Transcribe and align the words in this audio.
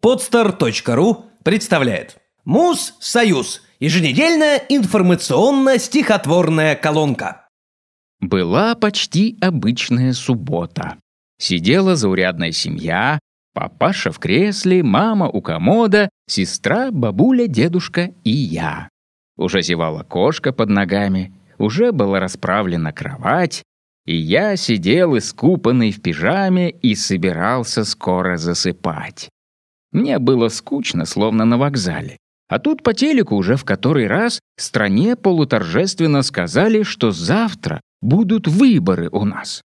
Podster.ru 0.00 1.24
представляет 1.42 2.18
Муз-Союз. 2.44 3.62
Еженедельная 3.80 4.62
информационно-стихотворная 4.68 6.76
колонка. 6.76 7.48
Была 8.20 8.76
почти 8.76 9.36
обычная 9.40 10.12
суббота. 10.12 10.98
Сидела 11.38 11.96
заурядная 11.96 12.52
семья, 12.52 13.18
папаша 13.54 14.12
в 14.12 14.20
кресле, 14.20 14.84
мама 14.84 15.28
у 15.28 15.42
комода, 15.42 16.10
сестра, 16.28 16.92
бабуля, 16.92 17.48
дедушка 17.48 18.12
и 18.24 18.30
я. 18.30 18.88
Уже 19.36 19.62
зевала 19.62 20.04
кошка 20.04 20.52
под 20.52 20.68
ногами, 20.68 21.34
уже 21.58 21.90
была 21.92 22.20
расправлена 22.20 22.92
кровать, 22.92 23.64
и 24.06 24.14
я 24.16 24.54
сидел 24.56 25.18
искупанный 25.18 25.90
в 25.90 26.00
пижаме 26.02 26.70
и 26.70 26.94
собирался 26.94 27.84
скоро 27.84 28.36
засыпать. 28.36 29.28
Мне 29.92 30.18
было 30.18 30.48
скучно, 30.48 31.04
словно 31.04 31.44
на 31.44 31.58
вокзале. 31.58 32.18
А 32.48 32.58
тут 32.58 32.82
по 32.82 32.94
телеку 32.94 33.36
уже 33.36 33.56
в 33.56 33.64
который 33.64 34.06
раз 34.06 34.40
стране 34.56 35.16
полуторжественно 35.16 36.22
сказали, 36.22 36.82
что 36.82 37.10
завтра 37.10 37.80
будут 38.00 38.48
выборы 38.48 39.08
у 39.10 39.24
нас. 39.24 39.62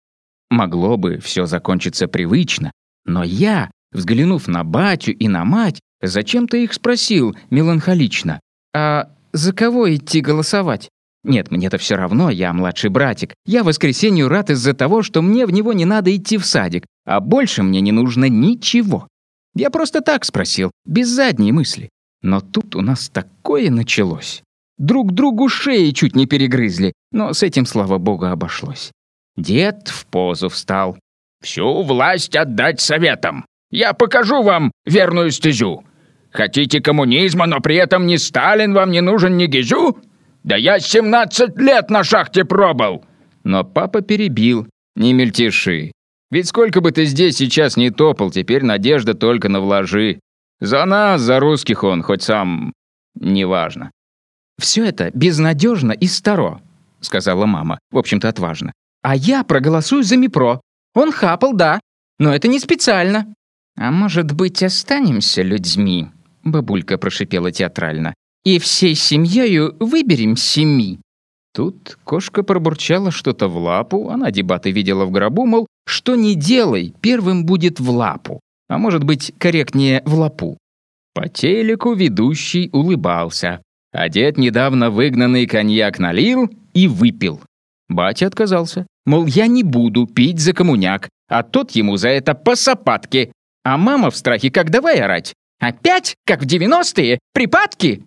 Могло 0.49 0.97
бы 0.97 1.17
все 1.19 1.45
закончиться 1.45 2.07
привычно, 2.07 2.71
но 3.05 3.23
я, 3.23 3.71
взглянув 3.91 4.47
на 4.47 4.63
батю 4.63 5.13
и 5.13 5.27
на 5.27 5.45
мать, 5.45 5.79
зачем-то 6.01 6.57
их 6.57 6.73
спросил 6.73 7.35
меланхолично, 7.49 8.39
«А 8.75 9.09
за 9.31 9.53
кого 9.53 9.93
идти 9.93 10.21
голосовать?» 10.21 10.89
Нет, 11.23 11.51
мне-то 11.51 11.77
все 11.77 11.95
равно, 11.95 12.29
я 12.29 12.51
младший 12.51 12.89
братик. 12.89 13.33
Я 13.45 13.63
воскресенью 13.63 14.27
рад 14.27 14.49
из-за 14.49 14.73
того, 14.73 15.03
что 15.03 15.21
мне 15.21 15.45
в 15.45 15.51
него 15.51 15.71
не 15.71 15.85
надо 15.85 16.13
идти 16.13 16.37
в 16.37 16.45
садик, 16.45 16.85
а 17.05 17.21
больше 17.21 17.63
мне 17.63 17.79
не 17.79 17.93
нужно 17.93 18.27
ничего. 18.27 19.07
Я 19.55 19.69
просто 19.69 20.01
так 20.01 20.25
спросил, 20.25 20.71
без 20.85 21.07
задней 21.07 21.51
мысли. 21.51 21.89
Но 22.21 22.41
тут 22.41 22.75
у 22.75 22.81
нас 22.81 23.09
такое 23.09 23.69
началось. 23.69 24.43
Друг 24.77 25.11
другу 25.13 25.49
шеи 25.49 25.91
чуть 25.91 26.15
не 26.15 26.25
перегрызли, 26.25 26.93
но 27.11 27.33
с 27.33 27.43
этим, 27.43 27.65
слава 27.65 27.97
богу, 27.99 28.25
обошлось. 28.25 28.91
Дед 29.37 29.87
в 29.87 30.05
позу 30.05 30.49
встал. 30.49 30.97
«Всю 31.41 31.83
власть 31.83 32.35
отдать 32.35 32.79
советам. 32.79 33.45
Я 33.69 33.93
покажу 33.93 34.41
вам 34.43 34.71
верную 34.85 35.31
стезю. 35.31 35.83
Хотите 36.31 36.79
коммунизма, 36.79 37.45
но 37.45 37.59
при 37.59 37.75
этом 37.75 38.05
ни 38.05 38.15
Сталин 38.15 38.73
вам 38.73 38.91
не 38.91 39.01
нужен, 39.01 39.35
ни 39.35 39.47
Гизю? 39.47 39.97
Да 40.43 40.55
я 40.55 40.79
17 40.79 41.57
лет 41.57 41.89
на 41.89 42.03
шахте 42.03 42.45
пробыл!» 42.45 43.03
Но 43.43 43.63
папа 43.63 44.01
перебил. 44.01 44.67
«Не 44.95 45.13
мельтеши. 45.13 45.91
Ведь 46.33 46.47
сколько 46.47 46.81
бы 46.81 46.91
ты 46.91 47.05
здесь 47.05 47.37
сейчас 47.37 47.77
не 47.77 47.91
топал, 47.91 48.31
теперь 48.31 48.63
надежда 48.63 49.13
только 49.13 49.49
на 49.49 49.59
вложи. 49.59 50.19
За 50.59 50.83
нас, 50.83 51.21
за 51.21 51.39
русских 51.39 51.83
он, 51.83 52.01
хоть 52.01 52.23
сам... 52.23 52.73
неважно. 53.13 53.91
«Все 54.59 54.83
это 54.83 55.11
безнадежно 55.13 55.91
и 55.91 56.07
старо»,— 56.07 56.59
сказала 57.01 57.45
мама, 57.45 57.77
в 57.91 57.99
общем-то 57.99 58.29
отважно. 58.29 58.73
«А 59.03 59.15
я 59.15 59.43
проголосую 59.43 60.01
за 60.01 60.17
МИПРО. 60.17 60.59
Он 60.95 61.11
хапал, 61.11 61.53
да, 61.53 61.79
но 62.17 62.33
это 62.33 62.47
не 62.47 62.59
специально». 62.59 63.31
«А 63.77 63.91
может 63.91 64.31
быть, 64.31 64.63
останемся 64.63 65.43
людьми?»— 65.43 66.07
бабулька 66.43 66.97
прошипела 66.97 67.51
театрально. 67.51 68.15
«И 68.43 68.57
всей 68.57 68.95
семьёю 68.95 69.75
выберем 69.79 70.35
семи». 70.35 70.99
Тут 71.53 71.99
кошка 72.03 72.41
пробурчала 72.41 73.11
что-то 73.11 73.47
в 73.47 73.57
лапу, 73.57 74.09
она 74.09 74.31
дебаты 74.31 74.71
видела 74.71 75.05
в 75.05 75.11
гробу, 75.11 75.45
мол, 75.45 75.67
что 75.85 76.15
не 76.15 76.33
делай, 76.33 76.93
первым 76.99 77.45
будет 77.45 77.79
в 77.79 77.89
лапу, 77.91 78.39
а 78.69 78.79
может 78.79 79.03
быть, 79.03 79.33
корректнее, 79.37 80.01
в 80.05 80.15
лапу. 80.15 80.57
По 81.13 81.29
телеку 81.29 81.93
ведущий 81.93 82.69
улыбался, 82.73 83.61
а 83.91 84.09
дед 84.09 84.39
недавно 84.39 84.89
выгнанный 84.89 85.45
коньяк 85.45 85.99
налил 85.99 86.49
и 86.73 86.87
выпил. 86.87 87.39
Батя 87.87 88.25
отказался, 88.25 88.87
мол, 89.05 89.27
я 89.27 89.45
не 89.45 89.61
буду 89.61 90.07
пить 90.07 90.39
за 90.39 90.53
коммуняк, 90.53 91.09
а 91.29 91.43
тот 91.43 91.71
ему 91.71 91.97
за 91.97 92.09
это 92.09 92.33
по 92.33 92.55
сапатке. 92.55 93.31
А 93.63 93.77
мама 93.77 94.09
в 94.09 94.15
страхе 94.15 94.49
как 94.49 94.71
давай 94.71 94.99
орать. 94.99 95.33
Опять, 95.59 96.15
как 96.25 96.41
в 96.41 96.45
девяностые, 96.45 97.19
припадки? 97.33 98.03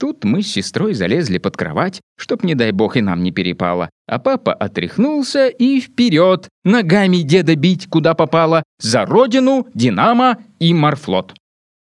Тут 0.00 0.24
мы 0.24 0.40
с 0.40 0.50
сестрой 0.50 0.94
залезли 0.94 1.36
под 1.36 1.58
кровать, 1.58 2.00
чтоб, 2.18 2.42
не 2.42 2.54
дай 2.54 2.72
бог, 2.72 2.96
и 2.96 3.02
нам 3.02 3.22
не 3.22 3.32
перепало. 3.32 3.90
А 4.08 4.18
папа 4.18 4.54
отряхнулся 4.54 5.48
и 5.48 5.78
вперед, 5.78 6.48
ногами 6.64 7.18
деда 7.18 7.54
бить, 7.54 7.86
куда 7.86 8.14
попало, 8.14 8.62
за 8.78 9.04
родину, 9.04 9.66
Динамо 9.74 10.38
и 10.58 10.72
Марфлот. 10.72 11.34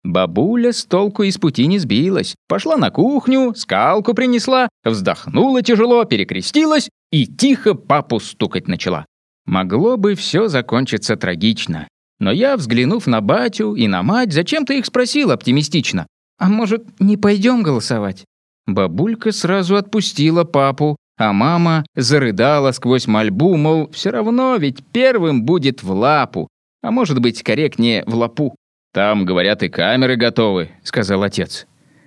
Бабуля 0.04 0.72
с 0.72 0.86
толку 0.86 1.24
из 1.24 1.36
пути 1.36 1.66
не 1.66 1.78
сбилась. 1.78 2.34
Пошла 2.48 2.78
на 2.78 2.91
кухню, 2.91 3.52
скалку 3.54 4.14
принесла, 4.14 4.70
вздохнула 4.84 5.60
тяжело, 5.60 6.02
перекрестилась 6.04 6.88
и 7.12 7.26
тихо 7.26 7.75
папу 7.75 8.20
стукать 8.20 8.69
начала. 8.69 9.04
Могло 9.44 9.98
бы 9.98 10.14
все 10.14 10.48
закончиться 10.48 11.16
трагично. 11.16 11.86
Но 12.20 12.32
я, 12.32 12.56
взглянув 12.56 13.06
на 13.06 13.20
батю 13.20 13.75
и 13.75 13.86
на 13.86 14.02
мать, 14.02 14.32
зачем-то 14.32 14.72
их 14.72 14.86
спросил 14.86 15.30
оптимистично. 15.30 16.06
«А 16.38 16.49
может, 16.49 17.00
не 17.00 17.16
пойдем 17.16 17.62
голосовать?» 17.62 18.25
Бабулька 18.66 19.32
сразу 19.32 19.76
отпустила 19.76 20.44
папу, 20.44 20.97
а 21.16 21.32
мама 21.32 21.84
зарыдала 21.97 22.71
сквозь 22.72 23.06
мольбу, 23.06 23.56
мол, 23.56 23.91
все 23.91 24.10
равно 24.10 24.56
ведь 24.56 24.84
первым 24.87 25.44
будет 25.44 25.82
в 25.82 25.91
лапу, 25.91 26.49
а 26.82 26.91
может 26.91 27.21
быть, 27.21 27.43
корректнее, 27.43 28.04
в 28.06 28.15
лапу. 28.15 28.54
«Там, 28.93 29.25
говорят, 29.25 29.62
и 29.62 29.69
камеры 29.69 30.16
готовы»,— 30.16 30.71
сказал 30.82 31.22
отец. 31.22 31.66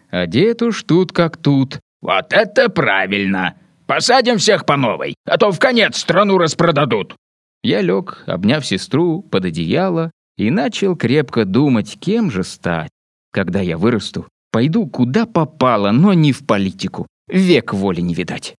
А 0.09 0.27
дед 0.27 0.61
уж 0.61 0.83
тут 0.83 1.11
как 1.11 1.37
тут. 1.37 1.79
«Вот 2.01 2.31
это 2.31 2.69
правильно! 2.69 3.55
Посадим 3.85 4.37
всех 4.37 4.65
по 4.65 4.77
новой, 4.77 5.15
а 5.25 5.37
то 5.37 5.51
в 5.51 5.59
конец 5.59 5.97
страну 5.97 6.37
распродадут!» 6.37 7.15
Я 7.63 7.81
лег, 7.81 8.23
обняв 8.25 8.65
сестру 8.65 9.21
под 9.21 9.45
одеяло, 9.45 10.11
и 10.37 10.49
начал 10.49 10.95
крепко 10.95 11.45
думать, 11.45 11.97
кем 11.99 12.31
же 12.31 12.43
стать. 12.43 12.89
Когда 13.31 13.61
я 13.61 13.77
вырасту, 13.77 14.27
пойду 14.51 14.87
куда 14.87 15.25
попало, 15.25 15.91
но 15.91 16.13
не 16.13 16.33
в 16.33 16.45
политику. 16.45 17.07
Век 17.29 17.73
воли 17.73 18.01
не 18.01 18.13
видать. 18.13 18.55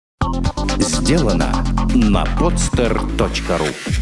Сделано 0.78 1.52
на 1.94 2.24
podster.ru 2.24 4.01